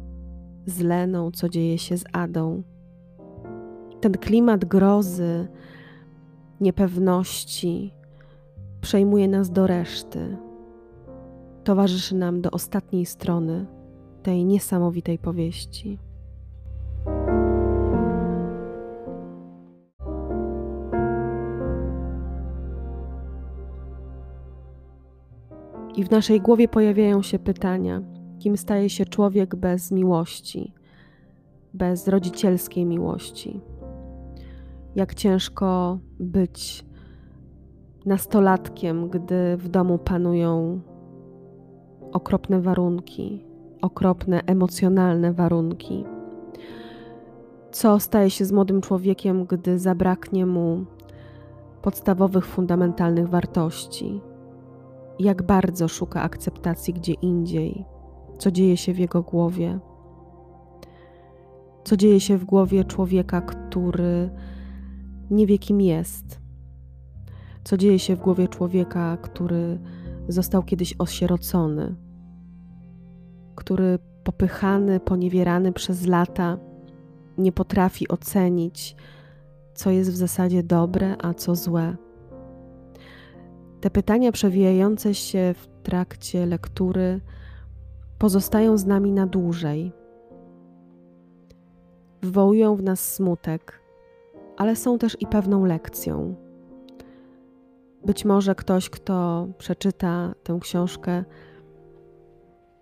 z 0.66 0.81
Leną, 0.81 1.31
co 1.31 1.48
dzieje 1.48 1.79
się 1.79 1.96
z 1.96 2.05
Adą. 2.12 2.62
Ten 4.00 4.12
klimat 4.12 4.64
grozy, 4.64 5.48
niepewności 6.61 7.94
przejmuje 8.81 9.29
nas 9.29 9.50
do 9.50 9.66
reszty. 9.66 10.37
Towarzyszy 11.64 12.14
nam 12.14 12.40
do 12.40 12.50
ostatniej 12.50 13.07
strony 13.07 13.66
tej 14.22 14.44
niesamowitej 14.44 15.18
powieści. 15.18 15.98
I 25.96 26.05
w 26.05 26.11
naszej 26.11 26.40
głowie 26.40 26.68
pojawiają 26.68 27.22
się 27.22 27.38
pytania: 27.38 28.03
kim 28.45 28.57
staje 28.57 28.91
się 28.91 29.05
człowiek 29.05 29.57
bez 29.57 29.93
miłości, 29.93 30.73
bez 31.75 32.09
rodzicielskiej 32.09 32.87
miłości? 32.87 33.61
Jak 34.95 35.15
ciężko 35.15 35.99
być 36.21 36.85
nastolatkiem, 38.07 39.09
gdy 39.09 39.57
w 39.57 39.69
domu 39.69 39.99
panują 39.99 40.81
okropne 42.13 42.61
warunki, 42.61 43.45
okropne 43.83 44.41
emocjonalne 44.47 45.33
warunki. 45.33 46.05
Co 47.71 48.01
staje 48.01 48.31
się 48.31 48.45
z 48.45 48.53
młodym 48.53 48.81
człowiekiem, 48.81 49.45
gdy 49.45 49.79
zabraknie 49.79 50.47
mu 50.47 50.85
podstawowych, 51.83 52.47
fundamentalnych 52.47 53.29
wartości? 53.29 54.21
Jak 55.19 55.43
bardzo 55.43 55.89
szuka 55.89 56.23
akceptacji 56.23 56.95
gdzie 56.95 57.13
indziej? 57.13 57.94
Co 58.38 58.51
dzieje 58.51 58.77
się 58.77 58.92
w 58.92 58.99
jego 58.99 59.23
głowie? 59.23 59.79
Co 61.85 61.97
dzieje 61.97 62.20
się 62.20 62.38
w 62.38 62.44
głowie 62.44 62.85
człowieka, 62.85 63.40
który 63.40 64.31
nie 65.31 65.47
wie, 65.47 65.59
kim 65.59 65.81
jest? 65.81 66.40
Co 67.64 67.77
dzieje 67.77 67.99
się 67.99 68.16
w 68.16 68.20
głowie 68.20 68.49
człowieka, 68.49 69.16
który 69.16 69.79
został 70.29 70.62
kiedyś 70.62 70.94
osierocony, 70.99 71.94
który 73.55 73.99
popychany, 74.25 75.01
poniewierany 75.01 75.73
przez 75.73 76.07
lata 76.07 76.59
nie 77.38 77.53
potrafi 77.53 78.09
ocenić, 78.09 78.97
co 79.75 79.90
jest 79.90 80.11
w 80.11 80.16
zasadzie 80.16 80.62
dobre, 80.62 81.16
a 81.23 81.35
co 81.35 81.55
złe. 81.55 81.97
Te 83.81 83.90
pytania 83.90 84.33
przewijające 84.33 85.14
się 85.14 85.55
w 85.57 85.83
trakcie 85.83 86.47
lektury 86.47 87.20
pozostają 88.25 88.79
z 88.79 88.87
nami 88.87 89.13
na 89.13 89.27
dłużej. 89.27 89.93
Wywołują 92.23 92.77
w 92.77 92.83
nas 92.83 93.15
smutek, 93.15 93.81
ale 94.57 94.77
są 94.77 94.99
też 94.99 95.17
i 95.21 95.27
pewną 95.27 95.65
lekcją. 95.65 96.35
Być 98.05 98.25
może 98.25 98.55
ktoś, 98.55 98.91
kto 98.91 99.47
przeczyta 99.59 100.35
tę 100.43 100.59
książkę, 100.61 101.25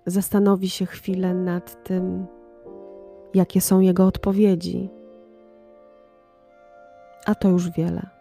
zastanowi 0.07 0.71
się 0.71 0.87
chwilę 0.87 1.35
nad 1.35 1.85
tym, 1.85 2.27
jakie 3.35 3.61
są 3.61 3.81
jego 3.81 4.07
odpowiedzi. 4.07 4.91
A 7.27 7.35
to 7.35 7.49
już 7.49 7.71
wiele. 7.71 8.12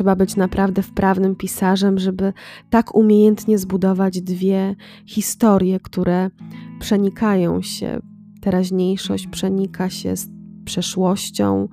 Trzeba 0.00 0.16
być 0.16 0.36
naprawdę 0.36 0.82
wprawnym 0.82 1.36
pisarzem, 1.36 1.98
żeby 1.98 2.32
tak 2.70 2.94
umiejętnie 2.94 3.58
zbudować 3.58 4.20
dwie 4.20 4.76
historie, 5.06 5.80
które 5.80 6.30
przenikają 6.78 7.62
się. 7.62 8.00
Teraźniejszość 8.40 9.26
przenika 9.26 9.90
się 9.90 10.16
z 10.16 10.28
przeszłością. 10.64 11.68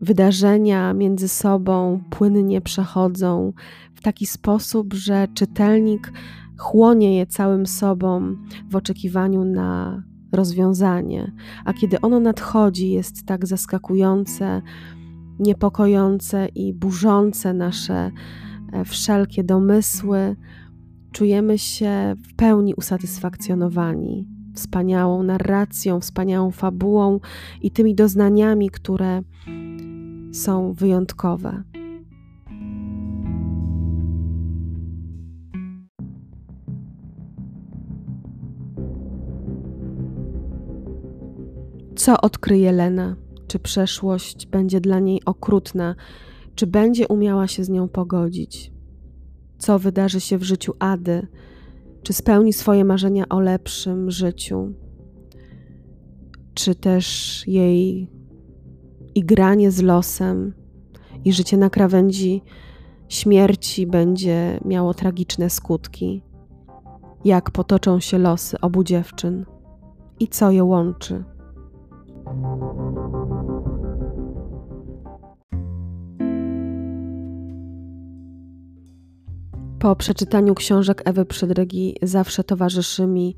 Wydarzenia 0.00 0.94
między 0.94 1.28
sobą 1.28 2.00
płynnie 2.10 2.60
przechodzą 2.60 3.52
w 3.94 4.00
taki 4.00 4.26
sposób, 4.26 4.94
że 4.94 5.28
czytelnik 5.34 6.12
chłonie 6.58 7.16
je 7.16 7.26
całym 7.26 7.66
sobą 7.66 8.36
w 8.70 8.76
oczekiwaniu 8.76 9.44
na 9.44 10.02
rozwiązanie, 10.32 11.32
a 11.64 11.72
kiedy 11.72 12.00
ono 12.00 12.20
nadchodzi, 12.20 12.90
jest 12.90 13.26
tak 13.26 13.46
zaskakujące, 13.46 14.62
niepokojące 15.40 16.48
i 16.54 16.74
burzące 16.74 17.54
nasze 17.54 18.10
e, 18.72 18.84
wszelkie 18.84 19.44
domysły, 19.44 20.36
czujemy 21.12 21.58
się 21.58 22.14
w 22.28 22.34
pełni 22.34 22.74
usatysfakcjonowani 22.74 24.26
wspaniałą 24.54 25.22
narracją, 25.22 26.00
wspaniałą 26.00 26.50
fabułą 26.50 27.20
i 27.62 27.70
tymi 27.70 27.94
doznaniami, 27.94 28.70
które 28.70 29.22
są 30.32 30.72
wyjątkowe. 30.72 31.62
Co 41.96 42.20
odkryje 42.20 42.72
Lena? 42.72 43.16
Czy 43.50 43.58
przeszłość 43.58 44.46
będzie 44.46 44.80
dla 44.80 44.98
niej 44.98 45.24
okrutna? 45.24 45.94
Czy 46.54 46.66
będzie 46.66 47.08
umiała 47.08 47.46
się 47.46 47.64
z 47.64 47.68
nią 47.68 47.88
pogodzić? 47.88 48.72
Co 49.58 49.78
wydarzy 49.78 50.20
się 50.20 50.38
w 50.38 50.42
życiu 50.42 50.74
Ady? 50.78 51.26
Czy 52.02 52.12
spełni 52.12 52.52
swoje 52.52 52.84
marzenia 52.84 53.28
o 53.28 53.40
lepszym 53.40 54.10
życiu? 54.10 54.72
Czy 56.54 56.74
też 56.74 57.44
jej 57.46 58.10
igranie 59.14 59.70
z 59.70 59.82
losem 59.82 60.54
i 61.24 61.32
życie 61.32 61.56
na 61.56 61.70
krawędzi 61.70 62.42
śmierci 63.08 63.86
będzie 63.86 64.60
miało 64.64 64.94
tragiczne 64.94 65.50
skutki? 65.50 66.22
Jak 67.24 67.50
potoczą 67.50 68.00
się 68.00 68.18
losy 68.18 68.60
obu 68.60 68.84
dziewczyn 68.84 69.46
i 70.20 70.28
co 70.28 70.50
je 70.50 70.64
łączy? 70.64 71.24
Po 79.80 79.96
przeczytaniu 79.96 80.54
książek 80.54 81.02
Ewy 81.04 81.24
Przydrygi 81.24 81.96
zawsze 82.02 82.44
towarzyszy 82.44 83.06
mi 83.06 83.36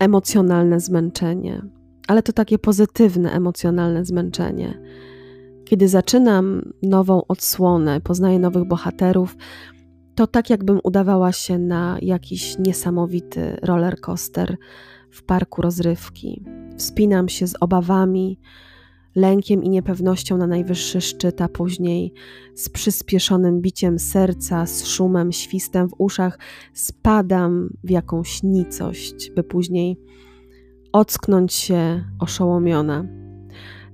emocjonalne 0.00 0.80
zmęczenie, 0.80 1.62
ale 2.08 2.22
to 2.22 2.32
takie 2.32 2.58
pozytywne 2.58 3.32
emocjonalne 3.32 4.04
zmęczenie. 4.04 4.78
Kiedy 5.64 5.88
zaczynam 5.88 6.72
nową 6.82 7.22
odsłonę, 7.28 8.00
poznaję 8.00 8.38
nowych 8.38 8.64
bohaterów, 8.64 9.36
to 10.14 10.26
tak 10.26 10.50
jakbym 10.50 10.80
udawała 10.84 11.32
się 11.32 11.58
na 11.58 11.98
jakiś 12.02 12.58
niesamowity 12.58 13.56
roller 13.62 14.00
coaster 14.00 14.56
w 15.10 15.22
parku 15.22 15.62
rozrywki. 15.62 16.44
Wspinam 16.76 17.28
się 17.28 17.46
z 17.46 17.54
obawami, 17.60 18.38
lękiem 19.14 19.64
i 19.64 19.68
niepewnością 19.68 20.36
na 20.36 20.46
najwyższy 20.46 21.00
szczyt, 21.00 21.40
a 21.40 21.48
później 21.48 22.12
z 22.54 22.68
przyspieszonym 22.68 23.60
biciem 23.60 23.98
serca, 23.98 24.66
z 24.66 24.86
szumem, 24.86 25.32
świstem 25.32 25.88
w 25.88 25.94
uszach 25.98 26.38
spadam 26.74 27.70
w 27.84 27.90
jakąś 27.90 28.42
nicość, 28.42 29.30
by 29.30 29.42
później 29.42 29.96
ocknąć 30.92 31.52
się 31.52 32.04
oszołomiona. 32.18 33.04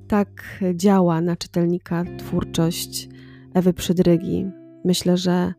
Tak 0.09 0.61
działa 0.75 1.21
na 1.21 1.37
czytelnika 1.37 2.05
twórczość 2.19 3.09
Ewy 3.55 3.73
Przydrygi. 3.73 4.47
Myślę, 4.85 5.17
że 5.17 5.55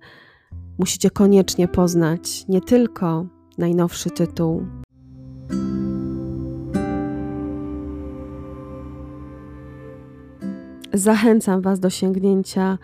musicie 0.77 1.09
koniecznie 1.09 1.67
poznać 1.67 2.47
nie 2.47 2.61
tylko 2.61 3.27
najnowszy 3.57 4.09
tytuł 4.09 4.65
Zachęcam 10.95 11.61
Was 11.61 11.79
do 11.79 11.89
sięgnięcia 11.89 12.77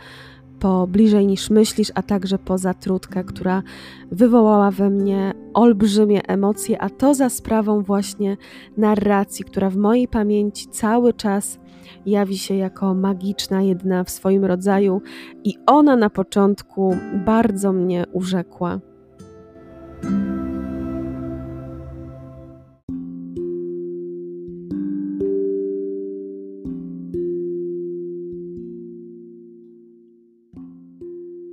po 0.60 0.88
bliżej 0.88 1.28
niż 1.28 1.50
myślisz, 1.50 1.91
a 1.95 2.02
także 2.02 2.38
po 2.38 2.58
zatrutkę, 2.58 3.24
która 3.24 3.63
wywołała 4.12 4.71
we 4.71 4.89
mnie 4.89 5.34
olbrzymie 5.54 6.28
emocje, 6.28 6.82
a 6.82 6.89
to 6.89 7.13
za 7.13 7.30
sprawą 7.30 7.82
właśnie 7.82 8.38
narracji, 8.78 9.45
która 9.45 9.69
w 9.69 9.78
mojej 9.78 10.08
pamięci 10.08 10.67
cały 10.67 11.13
czas 11.13 11.60
jawi 12.06 12.38
się 12.38 12.56
jako 12.56 12.93
magiczna, 12.93 13.62
jedna 13.62 14.04
w 14.04 14.10
swoim 14.10 14.45
rodzaju, 14.45 15.02
i 15.43 15.58
ona 15.65 15.95
na 15.95 16.10
początku 16.10 16.97
bardzo 17.26 17.74
mnie 17.74 18.06
urzekła. 18.12 18.80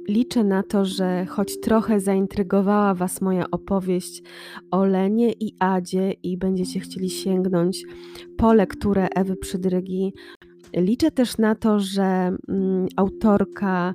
Liczę 0.08 0.44
na 0.44 0.62
to, 0.62 0.84
że 0.84 1.26
choć 1.26 1.60
trochę 1.60 2.00
zaintrygowała 2.00 2.94
Was 2.94 3.20
moja 3.20 3.44
opowieść 3.50 4.22
o 4.70 4.84
Lenie 4.84 5.32
i 5.32 5.54
Adzie 5.58 6.12
i 6.12 6.38
będziecie 6.38 6.80
chcieli 6.80 7.10
sięgnąć 7.10 7.82
po 8.36 8.52
lekturę 8.52 9.08
Ewy 9.14 9.36
Przydrygi. 9.36 10.12
Liczę 10.76 11.10
też 11.10 11.38
na 11.38 11.54
to, 11.54 11.80
że 11.80 12.36
mm, 12.48 12.86
autorka 12.96 13.94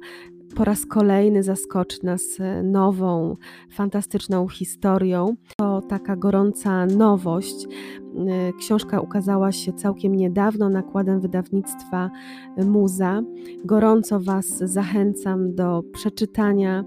po 0.55 0.63
raz 0.63 0.85
kolejny 0.85 1.43
zaskoczy 1.43 1.97
nas 2.03 2.21
e, 2.39 2.63
nową, 2.63 3.35
fantastyczną 3.71 4.47
historią. 4.47 5.35
Taka 5.87 6.15
gorąca 6.15 6.85
nowość. 6.85 7.67
E, 8.27 8.53
książka 8.53 9.01
ukazała 9.01 9.51
się 9.51 9.73
całkiem 9.73 10.15
niedawno 10.15 10.69
nakładem 10.69 11.19
wydawnictwa 11.19 12.09
Muza. 12.65 13.21
Gorąco 13.65 14.19
Was 14.19 14.57
zachęcam 14.57 15.55
do 15.55 15.83
przeczytania 15.93 16.83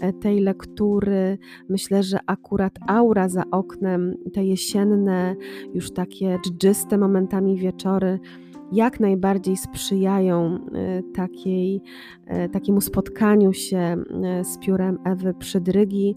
e, 0.00 0.12
tej 0.12 0.40
lektury. 0.40 1.38
Myślę, 1.68 2.02
że 2.02 2.18
akurat 2.26 2.72
aura 2.88 3.28
za 3.28 3.42
oknem, 3.50 4.14
te 4.32 4.44
jesienne, 4.44 5.36
już 5.74 5.90
takie 5.90 6.38
dżdżyste 6.44 6.98
momentami 6.98 7.56
wieczory, 7.56 8.18
jak 8.72 9.00
najbardziej 9.00 9.56
sprzyjają 9.56 10.58
e, 10.74 11.02
takiej, 11.02 11.82
takiemu 12.52 12.80
spotkaniu 12.80 13.52
się 13.52 13.96
z 14.42 14.58
piórem 14.58 14.98
Ewy 15.04 15.34
Przydrygi. 15.34 16.14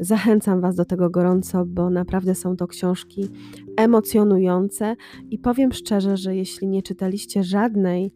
Zachęcam 0.00 0.60
Was 0.60 0.76
do 0.76 0.84
tego 0.84 1.10
gorąco, 1.10 1.64
bo 1.66 1.90
naprawdę 1.90 2.34
są 2.34 2.56
to 2.56 2.66
książki 2.66 3.28
emocjonujące 3.76 4.96
i 5.30 5.38
powiem 5.38 5.72
szczerze, 5.72 6.16
że 6.16 6.36
jeśli 6.36 6.68
nie 6.68 6.82
czytaliście 6.82 7.44
żadnej 7.44 8.12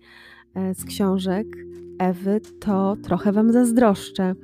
z 0.74 0.84
książek 0.84 1.46
Ewy, 1.98 2.40
to 2.60 2.96
trochę 3.02 3.32
Wam 3.32 3.52
zazdroszczę, 3.52 4.34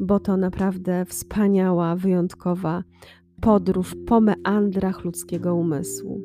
bo 0.00 0.20
to 0.20 0.36
naprawdę 0.36 1.04
wspaniała, 1.04 1.96
wyjątkowa 1.96 2.82
podróż 3.40 3.96
po 4.06 4.20
meandrach 4.20 5.04
ludzkiego 5.04 5.54
umysłu. 5.54 6.20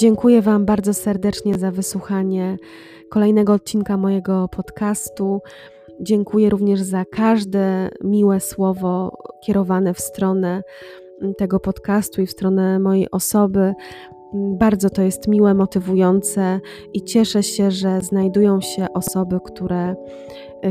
Dziękuję 0.00 0.42
Wam 0.42 0.64
bardzo 0.64 0.94
serdecznie 0.94 1.58
za 1.58 1.70
wysłuchanie 1.70 2.56
kolejnego 3.10 3.52
odcinka 3.52 3.96
mojego 3.96 4.48
podcastu. 4.48 5.40
Dziękuję 6.00 6.50
również 6.50 6.80
za 6.80 7.04
każde 7.04 7.90
miłe 8.04 8.40
słowo 8.40 9.18
kierowane 9.44 9.94
w 9.94 10.00
stronę 10.00 10.62
tego 11.38 11.60
podcastu 11.60 12.22
i 12.22 12.26
w 12.26 12.30
stronę 12.30 12.78
mojej 12.78 13.10
osoby. 13.10 13.74
Bardzo 14.34 14.90
to 14.90 15.02
jest 15.02 15.28
miłe, 15.28 15.54
motywujące 15.54 16.60
i 16.94 17.04
cieszę 17.04 17.42
się, 17.42 17.70
że 17.70 18.00
znajdują 18.00 18.60
się 18.60 18.86
osoby, 18.94 19.38
które 19.44 19.96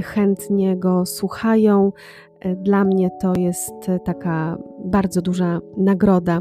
chętnie 0.03 0.77
go 0.77 1.05
słuchają. 1.05 1.91
Dla 2.58 2.84
mnie 2.84 3.10
to 3.21 3.34
jest 3.38 3.73
taka 4.06 4.58
bardzo 4.86 5.21
duża 5.21 5.60
nagroda. 5.78 6.39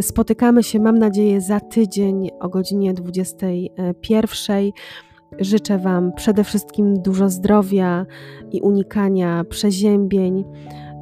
Spotykamy 0.00 0.62
się, 0.62 0.80
mam 0.80 0.98
nadzieję, 0.98 1.40
za 1.40 1.60
tydzień 1.60 2.30
o 2.40 2.48
godzinie 2.48 2.94
21. 2.94 4.70
Życzę 5.38 5.78
Wam 5.78 6.12
przede 6.12 6.44
wszystkim 6.44 7.02
dużo 7.02 7.28
zdrowia 7.28 8.06
i 8.52 8.60
unikania 8.60 9.44
przeziębień, 9.44 10.44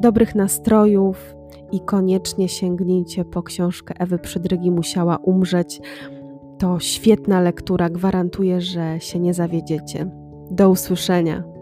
dobrych 0.00 0.34
nastrojów 0.34 1.34
i 1.72 1.80
koniecznie 1.80 2.48
sięgnijcie 2.48 3.24
po 3.24 3.42
książkę 3.42 3.94
Ewy 3.98 4.18
Przydrygi 4.18 4.70
Musiała 4.70 5.16
umrzeć. 5.16 5.80
To 6.58 6.80
świetna 6.80 7.40
lektura, 7.40 7.90
gwarantuję, 7.90 8.60
że 8.60 9.00
się 9.00 9.20
nie 9.20 9.34
zawiedziecie. 9.34 10.10
Do 10.50 10.70
usłyszenia. 10.70 11.57